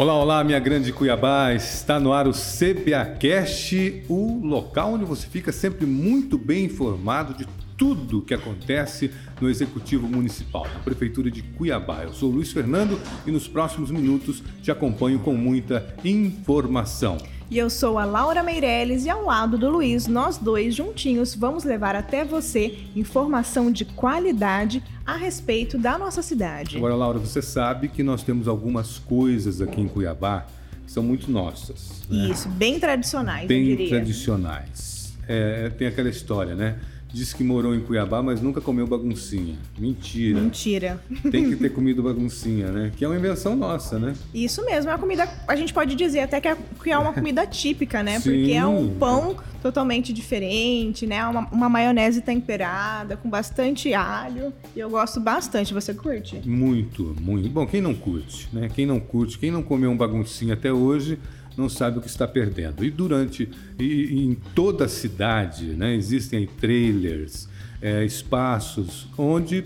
[0.00, 1.52] Olá, olá, minha grande Cuiabá.
[1.52, 7.46] Está no ar o CBAcast, o local onde você fica sempre muito bem informado de
[7.76, 12.04] tudo que acontece no Executivo Municipal, na Prefeitura de Cuiabá.
[12.04, 17.18] Eu sou Luiz Fernando e nos próximos minutos te acompanho com muita informação.
[17.50, 21.64] E eu sou a Laura Meirelles e ao lado do Luiz, nós dois juntinhos vamos
[21.64, 26.76] levar até você informação de qualidade a respeito da nossa cidade.
[26.76, 30.46] Agora, Laura, você sabe que nós temos algumas coisas aqui em Cuiabá
[30.86, 32.04] que são muito nossas.
[32.08, 32.28] Né?
[32.28, 35.12] Isso, bem tradicionais, bem tradicionais.
[35.26, 36.78] É, tem aquela história, né?
[37.12, 39.56] Diz que morou em Cuiabá, mas nunca comeu baguncinha.
[39.78, 40.40] Mentira.
[40.40, 41.02] Mentira.
[41.30, 42.92] Tem que ter comido baguncinha, né?
[42.96, 44.14] Que é uma invenção nossa, né?
[44.32, 47.12] Isso mesmo, é uma comida, a gente pode dizer até que é, que é uma
[47.12, 48.20] comida típica, né?
[48.20, 48.30] Sim.
[48.30, 51.24] Porque é um pão totalmente diferente, né?
[51.26, 54.52] Uma, uma maionese temperada, com bastante alho.
[54.74, 55.74] E eu gosto bastante.
[55.74, 56.40] Você curte?
[56.48, 57.48] Muito, muito.
[57.48, 58.70] Bom, quem não curte, né?
[58.72, 61.18] Quem não curte, quem não comeu um baguncinha até hoje
[61.60, 62.84] não sabe o que está perdendo.
[62.84, 67.48] E durante, e, e em toda a cidade, né, existem trailers,
[67.80, 69.64] é, espaços onde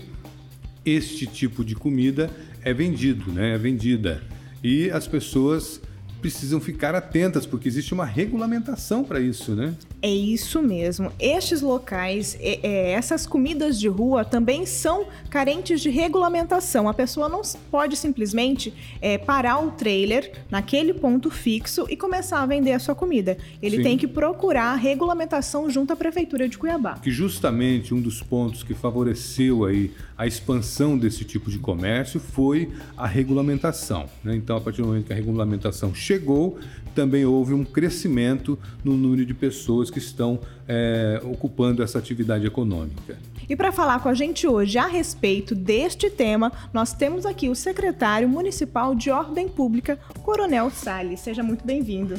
[0.85, 2.29] este tipo de comida
[2.61, 4.21] é vendido, né, é vendida.
[4.63, 5.81] E as pessoas
[6.25, 9.75] precisam ficar atentas, porque existe uma regulamentação para isso, né?
[10.01, 11.11] É isso mesmo.
[11.19, 16.89] Estes locais, é, é, essas comidas de rua também são carentes de regulamentação.
[16.89, 22.45] A pessoa não pode simplesmente é, parar o trailer naquele ponto fixo e começar a
[22.47, 23.37] vender a sua comida.
[23.61, 23.83] Ele Sim.
[23.83, 26.95] tem que procurar a regulamentação junto à Prefeitura de Cuiabá.
[26.95, 32.71] Que justamente um dos pontos que favoreceu aí a expansão desse tipo de comércio foi
[32.95, 34.07] a regulamentação.
[34.23, 34.35] Né?
[34.35, 36.57] Então, a partir do momento que a regulamentação chegou,
[36.93, 43.17] também houve um crescimento no número de pessoas que estão é, ocupando essa atividade econômica.
[43.47, 47.55] E para falar com a gente hoje a respeito deste tema, nós temos aqui o
[47.55, 51.19] secretário municipal de Ordem Pública, Coronel Salles.
[51.19, 52.15] Seja muito bem-vindo.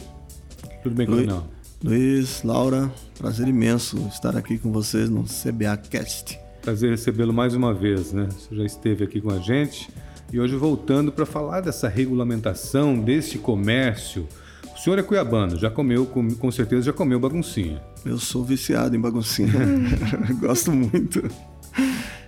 [0.82, 1.44] Tudo bem, Coronel?
[1.82, 6.45] Luiz, Laura, prazer imenso estar aqui com vocês no CBA Cast.
[6.66, 8.26] Prazer recebê-lo mais uma vez, né?
[8.28, 9.88] Você já esteve aqui com a gente
[10.32, 14.26] e hoje voltando para falar dessa regulamentação desse comércio.
[14.74, 17.80] O senhor é cuiabano, já comeu, com, com certeza já comeu baguncinha.
[18.04, 19.52] Eu sou viciado em baguncinha,
[20.42, 21.20] gosto muito.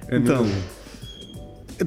[0.06, 0.62] É então, mesmo?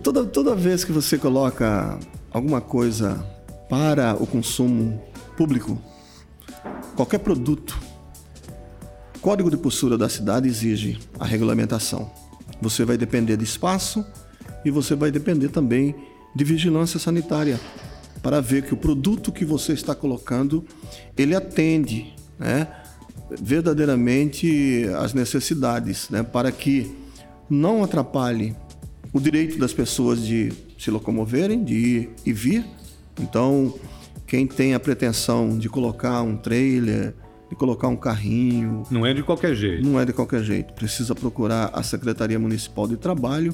[0.03, 1.97] toda, toda vez que você coloca
[2.31, 3.25] alguma coisa
[3.69, 5.01] para o consumo
[5.37, 5.81] público,
[6.97, 7.79] qualquer produto,
[9.21, 12.11] Código de Postura da cidade exige a regulamentação.
[12.61, 14.05] Você vai depender de espaço
[14.63, 15.95] e você vai depender também
[16.35, 17.59] de vigilância sanitária
[18.21, 20.63] para ver que o produto que você está colocando
[21.17, 22.67] ele atende, né,
[23.39, 26.95] verdadeiramente as necessidades, né, para que
[27.49, 28.55] não atrapalhe
[29.11, 32.65] o direito das pessoas de se locomoverem, de ir e vir.
[33.19, 33.73] Então,
[34.25, 37.13] quem tem a pretensão de colocar um trailer,
[37.51, 39.85] de colocar um carrinho, Não é de qualquer jeito.
[39.85, 40.73] não é de qualquer jeito.
[40.73, 43.53] Precisa procurar a Secretaria Municipal de Trabalho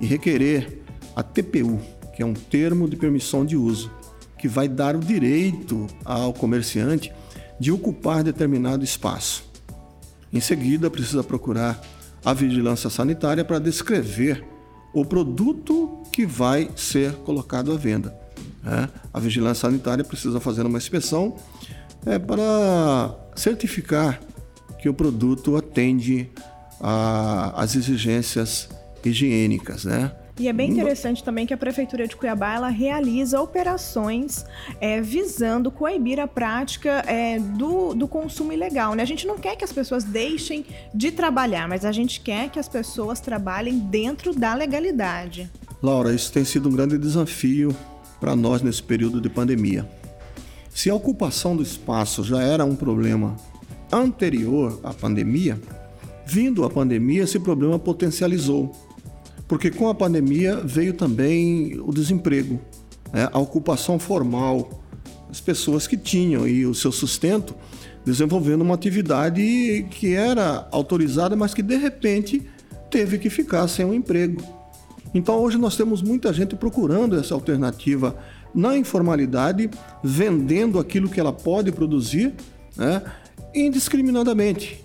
[0.00, 0.80] e requerer
[1.14, 1.78] a TPU,
[2.14, 3.90] que é um termo de permissão de uso,
[4.38, 7.12] que vai dar o direito ao comerciante
[7.60, 9.44] de ocupar determinado espaço.
[10.32, 11.78] Em seguida, precisa procurar
[12.24, 14.42] a vigilância sanitária para descrever
[14.94, 18.18] o produto que vai ser colocado à venda.
[18.62, 18.88] né?
[19.12, 21.36] A vigilância sanitária precisa fazer uma inspeção
[22.06, 24.20] é, para certificar
[24.80, 26.30] que o produto atende
[26.80, 28.68] às exigências
[29.04, 30.12] higiênicas, né?
[30.38, 34.44] E é bem interessante também que a Prefeitura de Cuiabá ela realiza operações
[34.78, 38.94] é, visando coibir a prática é, do, do consumo ilegal.
[38.94, 39.02] Né?
[39.02, 42.58] A gente não quer que as pessoas deixem de trabalhar, mas a gente quer que
[42.58, 45.50] as pessoas trabalhem dentro da legalidade.
[45.82, 47.74] Laura, isso tem sido um grande desafio
[48.20, 49.88] para nós nesse período de pandemia.
[50.76, 53.34] Se a ocupação do espaço já era um problema
[53.90, 55.58] anterior à pandemia,
[56.26, 58.70] vindo a pandemia, esse problema potencializou.
[59.48, 62.60] Porque com a pandemia veio também o desemprego,
[63.10, 63.26] né?
[63.32, 64.84] a ocupação formal,
[65.30, 67.54] as pessoas que tinham aí o seu sustento
[68.04, 72.42] desenvolvendo uma atividade que era autorizada, mas que de repente
[72.90, 74.42] teve que ficar sem um emprego.
[75.14, 78.14] Então hoje nós temos muita gente procurando essa alternativa
[78.56, 79.70] na informalidade,
[80.02, 82.32] vendendo aquilo que ela pode produzir,
[82.76, 83.02] né,
[83.54, 84.82] indiscriminadamente.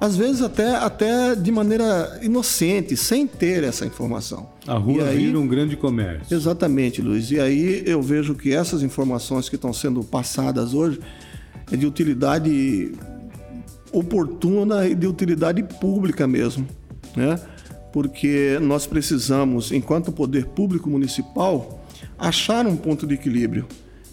[0.00, 4.48] Às vezes até, até de maneira inocente, sem ter essa informação.
[4.64, 6.36] A rua E aí- vira um grande comércio.
[6.36, 7.28] Exatamente, Luiz.
[7.32, 11.00] E aí eu vejo que essas informações que estão sendo passadas hoje
[11.72, 12.92] é de utilidade
[13.92, 16.66] oportuna e de utilidade pública mesmo,
[17.16, 17.38] né?
[17.92, 21.84] Porque nós precisamos, enquanto poder público municipal,
[22.18, 23.66] achar um ponto de equilíbrio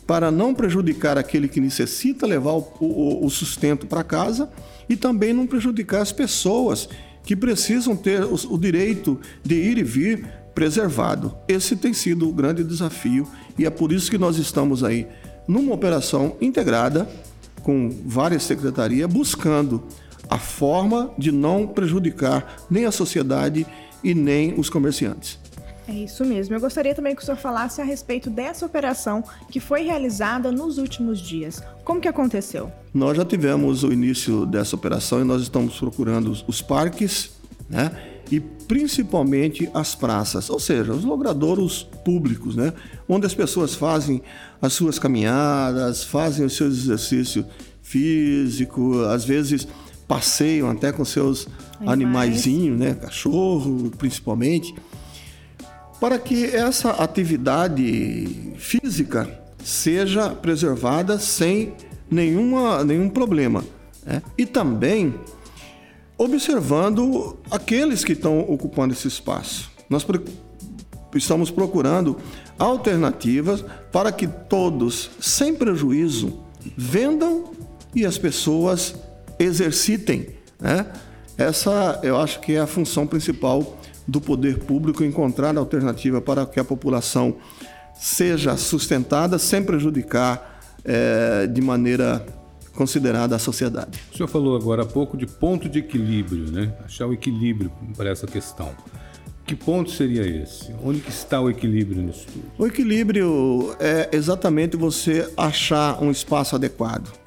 [0.08, 4.50] para não prejudicar aquele que necessita levar o, o, o sustento para casa
[4.88, 6.88] e também não prejudicar as pessoas
[7.24, 11.36] que precisam ter o, o direito de ir e vir preservado.
[11.48, 15.08] Esse tem sido o grande desafio e é por isso que nós estamos aí
[15.48, 17.10] numa operação integrada
[17.64, 19.84] com várias secretarias buscando
[20.30, 23.66] a forma de não prejudicar nem a sociedade
[24.04, 25.40] e nem os comerciantes.
[25.88, 26.56] É isso mesmo.
[26.56, 30.78] Eu gostaria também que o senhor falasse a respeito dessa operação que foi realizada nos
[30.80, 31.62] últimos dias.
[31.84, 32.72] Como que aconteceu?
[32.94, 37.32] Nós já tivemos o início dessa operação e nós estamos procurando os parques,
[37.70, 37.92] né?
[38.32, 42.74] E principalmente as praças, ou seja, os logradouros públicos, né?
[43.08, 44.24] Onde as pessoas fazem
[44.60, 47.46] as suas caminhadas, fazem o seu exercício
[47.84, 49.68] físico, às vezes
[50.08, 51.48] passeiam até com seus
[51.86, 52.94] animaizinhos, né?
[52.94, 54.74] Cachorro, principalmente
[56.00, 61.74] para que essa atividade física seja preservada sem
[62.10, 63.64] nenhuma, nenhum problema.
[64.06, 64.22] Né?
[64.38, 65.16] E também
[66.18, 69.72] observando aqueles que estão ocupando esse espaço.
[69.90, 70.06] Nós
[71.16, 72.18] estamos procurando
[72.58, 76.40] alternativas para que todos, sem prejuízo,
[76.78, 77.52] vendam
[77.94, 78.96] e as pessoas
[79.40, 80.28] exercitem.
[80.60, 80.86] Né?
[81.38, 83.78] Essa eu acho que é a função principal
[84.08, 87.36] do poder público encontrar alternativa para que a população
[87.96, 92.26] seja sustentada sem prejudicar é, de maneira
[92.76, 94.00] considerada a sociedade.
[94.12, 96.74] O senhor falou agora há pouco de ponto de equilíbrio, né?
[96.84, 98.72] Achar o equilíbrio para essa questão.
[99.46, 100.74] Que ponto seria esse?
[100.84, 102.46] Onde que está o equilíbrio nisso tudo?
[102.58, 107.25] O equilíbrio é exatamente você achar um espaço adequado.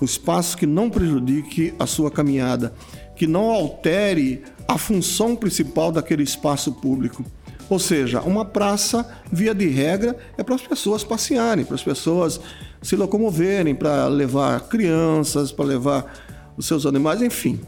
[0.00, 2.74] Um espaço que não prejudique a sua caminhada,
[3.16, 7.24] que não altere a função principal daquele espaço público.
[7.68, 12.40] Ou seja, uma praça, via de regra, é para as pessoas passearem, para as pessoas
[12.82, 16.12] se locomoverem, para levar crianças, para levar
[16.56, 17.58] os seus animais, enfim.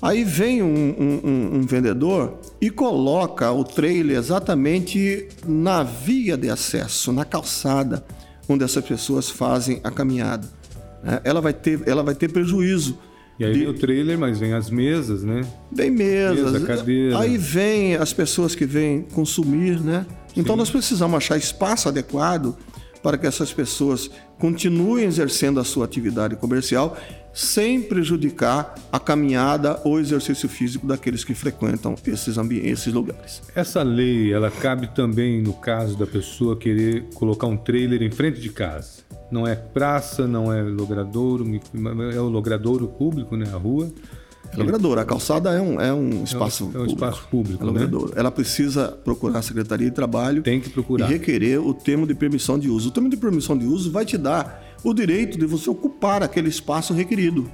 [0.00, 7.12] Aí vem um, um, um, vendedor e coloca o trailer exatamente na via de acesso,
[7.12, 8.04] na calçada,
[8.48, 10.57] onde essas pessoas fazem a caminhada.
[11.02, 11.20] Né?
[11.24, 12.98] Ela vai ter, ela vai ter prejuízo
[13.38, 13.58] e aí de...
[13.60, 15.42] vem o trailer, mas vem as mesas, né?
[15.70, 16.52] Vem mesas.
[16.52, 17.20] Mesa, cadeira.
[17.20, 20.04] Aí vem as pessoas que vêm consumir, né?
[20.36, 20.58] Então Sim.
[20.58, 22.56] nós precisamos achar espaço adequado
[23.02, 26.96] para que essas pessoas continuem exercendo a sua atividade comercial
[27.32, 33.42] sem prejudicar a caminhada ou exercício físico daqueles que frequentam esses ambientes, esses lugares.
[33.54, 38.40] Essa lei, ela cabe também no caso da pessoa querer colocar um trailer em frente
[38.40, 39.07] de casa.
[39.30, 41.44] Não é praça, não é logradouro,
[42.14, 43.46] é o logradouro público, né?
[43.52, 43.90] A rua.
[44.52, 45.00] É logradouro.
[45.00, 46.78] A calçada é um, é um espaço público.
[46.78, 47.90] É um, é um espaço público, é né?
[48.16, 50.42] Ela precisa procurar a Secretaria de Trabalho.
[50.42, 51.10] Tem que procurar.
[51.10, 52.88] E requerer o termo de permissão de uso.
[52.88, 56.48] O termo de permissão de uso vai te dar o direito de você ocupar aquele
[56.48, 57.50] espaço requerido.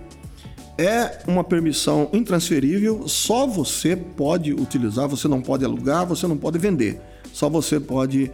[0.77, 6.59] É uma permissão intransferível, só você pode utilizar, você não pode alugar, você não pode
[6.59, 7.01] vender.
[7.33, 8.31] Só você pode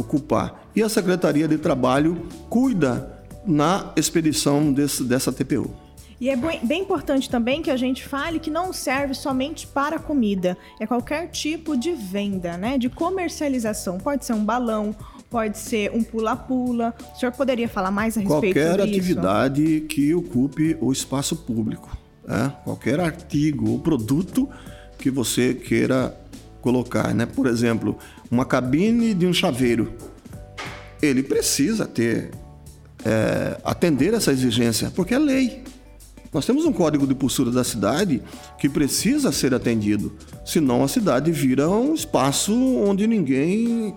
[0.00, 0.68] ocupar.
[0.74, 5.70] E a Secretaria de Trabalho cuida na expedição desse, dessa TPU.
[6.20, 10.56] E é bem importante também que a gente fale que não serve somente para comida,
[10.78, 12.76] é qualquer tipo de venda, né?
[12.76, 13.96] De comercialização.
[13.96, 14.94] Pode ser um balão,
[15.30, 16.94] pode ser um pula-pula.
[17.14, 21.88] O senhor poderia falar mais a respeito Qualquer atividade que ocupe o espaço público,
[22.26, 22.52] né?
[22.64, 24.46] qualquer artigo ou produto
[24.98, 26.14] que você queira
[26.60, 27.26] colocar, né?
[27.26, 27.96] Por exemplo,
[28.30, 29.92] uma cabine de um chaveiro,
[31.02, 32.30] ele precisa ter
[33.04, 35.62] é, atender essa exigência, porque é lei.
[36.32, 38.22] Nós temos um código de postura da cidade
[38.58, 40.12] que precisa ser atendido,
[40.44, 43.96] senão a cidade vira um espaço onde ninguém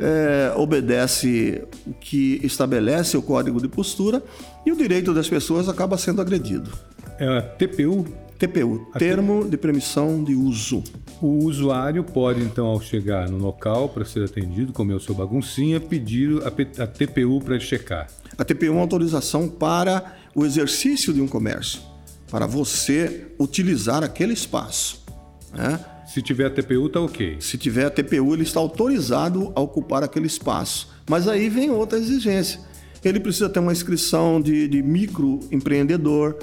[0.00, 4.20] é, obedece o que estabelece o código de postura
[4.66, 6.72] e o direito das pessoas acaba sendo agredido.
[7.18, 8.04] É a TPU
[8.40, 10.82] TPU, Termo de Permissão de Uso.
[11.20, 15.78] O usuário pode, então, ao chegar no local para ser atendido, comer o seu baguncinha,
[15.78, 18.08] pedir a, TPU para checar.
[18.38, 21.82] A TPU é uma autorização para o exercício de um comércio,
[22.30, 25.04] para você utilizar aquele espaço.
[25.52, 25.78] Né?
[26.06, 27.36] Se tiver a TPU, está ok.
[27.40, 30.88] Se tiver a TPU, ele está autorizado a ocupar aquele espaço.
[31.06, 32.58] Mas aí vem outra exigência.
[33.04, 36.38] Ele precisa ter uma inscrição de, de microempreendedor,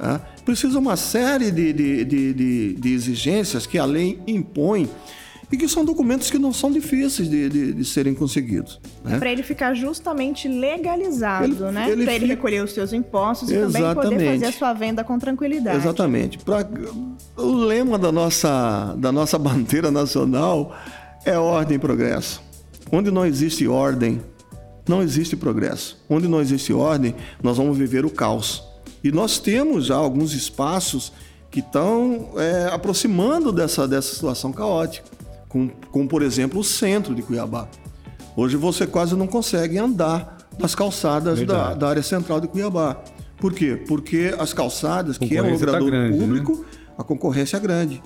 [0.00, 0.18] Tá?
[0.46, 4.88] Precisa uma série de, de, de, de, exigências que a lei impõe
[5.52, 8.80] e que são documentos que não são difíceis de, serem conseguidos.
[9.04, 9.18] Né?
[9.18, 11.82] Para ele ficar justamente legalizado, ele, né?
[11.82, 12.26] Para ele fica...
[12.26, 13.76] recolher os seus impostos Exatamente.
[13.76, 15.76] e também poder fazer a sua venda com tranquilidade.
[15.76, 16.38] Exatamente.
[16.38, 16.66] Pra...
[17.36, 20.74] O lema da nossa, da nossa bandeira nacional
[21.26, 22.42] é ordem e progresso.
[22.90, 24.22] Onde não existe ordem,
[24.88, 26.02] não existe progresso.
[26.08, 28.69] Onde não existe ordem, nós vamos viver o caos.
[29.02, 31.12] E nós temos já alguns espaços
[31.50, 35.08] que estão é, aproximando dessa, dessa situação caótica,
[35.48, 37.68] como, como, por exemplo, o centro de Cuiabá.
[38.36, 43.02] Hoje você quase não consegue andar nas calçadas da, da, área central de Cuiabá.
[43.38, 43.82] Por quê?
[43.88, 46.18] Porque as calçadas, que é um tá grande, né?
[46.18, 46.64] público, né?
[46.96, 48.02] a concorrência é grande.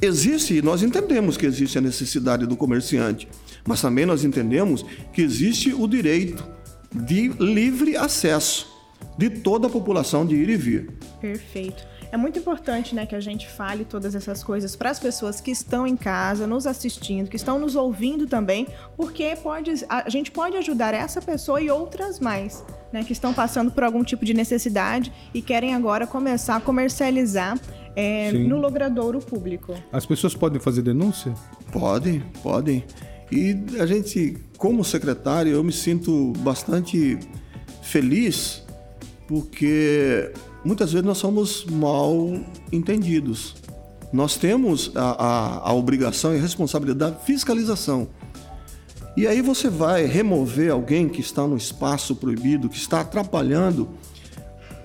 [0.00, 3.28] Existe, nós entendemos que existe a necessidade do comerciante,
[3.66, 6.46] mas também nós entendemos que existe o direito
[6.94, 8.75] de livre acesso
[9.16, 10.90] de toda a população de ir e vir.
[11.20, 11.86] Perfeito.
[12.12, 15.50] É muito importante né, que a gente fale todas essas coisas para as pessoas que
[15.50, 20.56] estão em casa, nos assistindo, que estão nos ouvindo também, porque pode, a gente pode
[20.56, 25.12] ajudar essa pessoa e outras mais, né, que estão passando por algum tipo de necessidade
[25.34, 27.58] e querem agora começar a comercializar
[27.96, 29.74] é, no logradouro público.
[29.90, 31.34] As pessoas podem fazer denúncia?
[31.72, 32.84] Podem, podem.
[33.32, 37.18] E a gente, como secretário, eu me sinto bastante
[37.82, 38.65] feliz
[39.26, 40.32] porque
[40.64, 42.32] muitas vezes nós somos mal
[42.72, 43.56] entendidos.
[44.12, 48.08] Nós temos a, a, a obrigação e a responsabilidade da fiscalização.
[49.16, 53.88] E aí você vai remover alguém que está no espaço proibido, que está atrapalhando,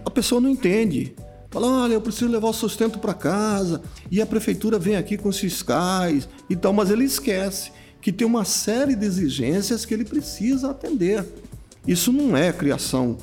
[0.06, 1.14] a pessoa não entende.
[1.50, 5.28] Fala, olha, eu preciso levar o sustento para casa e a prefeitura vem aqui com
[5.28, 7.72] os fiscais e tal, mas ele esquece
[8.02, 11.26] que tem uma série de exigências que ele precisa atender.
[11.86, 13.18] Isso não é criação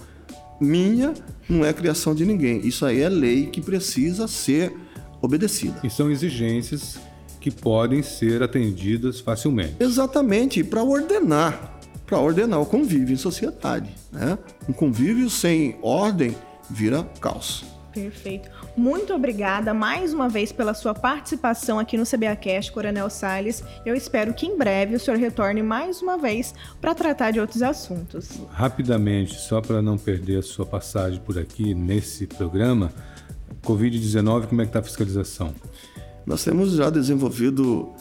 [0.61, 1.15] minha,
[1.49, 2.67] não é criação de ninguém.
[2.67, 4.75] Isso aí é lei que precisa ser
[5.21, 5.81] obedecida.
[5.83, 6.99] E são exigências
[7.41, 9.77] que podem ser atendidas facilmente.
[9.81, 13.91] Exatamente, para ordenar, para ordenar o convívio em sociedade.
[14.13, 14.39] Né?
[14.69, 16.35] Um convívio sem ordem
[16.71, 17.65] vira caos.
[17.93, 18.51] Perfeito.
[18.77, 23.63] Muito obrigada mais uma vez pela sua participação aqui no CBAcast, Coronel Salles.
[23.85, 27.63] Eu espero que em breve o senhor retorne mais uma vez para tratar de outros
[27.63, 28.29] assuntos.
[28.51, 32.93] Rapidamente, só para não perder a sua passagem por aqui nesse programa,
[33.63, 35.55] Covid-19, como é que está a fiscalização?
[36.27, 37.93] Nós temos já desenvolvido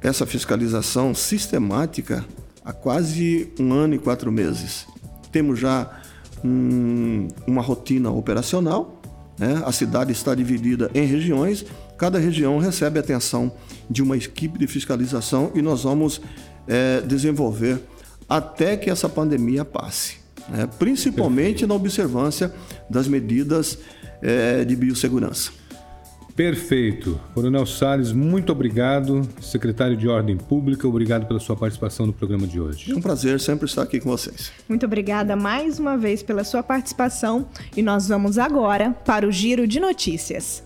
[0.00, 2.24] essa fiscalização sistemática
[2.64, 4.86] há quase um ano e quatro meses.
[5.30, 6.00] Temos já
[6.44, 8.97] um, uma rotina operacional
[9.38, 9.62] né?
[9.64, 11.64] A cidade está dividida em regiões,
[11.96, 13.52] cada região recebe atenção
[13.88, 16.20] de uma equipe de fiscalização e nós vamos
[16.66, 17.80] é, desenvolver
[18.28, 20.16] até que essa pandemia passe,
[20.48, 20.68] né?
[20.78, 22.52] principalmente na observância
[22.90, 23.78] das medidas
[24.20, 25.57] é, de biossegurança.
[26.38, 27.20] Perfeito.
[27.34, 29.28] Coronel Salles, muito obrigado.
[29.42, 32.92] Secretário de Ordem Pública, obrigado pela sua participação no programa de hoje.
[32.92, 34.52] É um prazer sempre estar aqui com vocês.
[34.68, 39.66] Muito obrigada mais uma vez pela sua participação e nós vamos agora para o Giro
[39.66, 40.62] de Notícias.